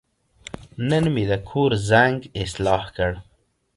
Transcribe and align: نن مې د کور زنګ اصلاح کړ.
نن 0.89 1.03
مې 1.13 1.23
د 1.29 1.31
کور 1.49 1.71
زنګ 1.89 2.19
اصلاح 2.43 2.83
کړ. 2.95 3.11